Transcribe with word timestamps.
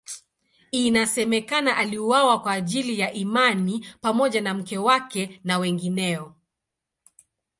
Inasemekana 0.71 1.77
aliuawa 1.77 2.39
kwa 2.41 2.51
ajili 2.51 2.99
ya 2.99 3.13
imani 3.13 3.87
pamoja 4.01 4.41
na 4.41 4.53
mke 4.53 4.77
wake 4.77 5.41
na 5.43 5.57
wengineo. 5.57 6.35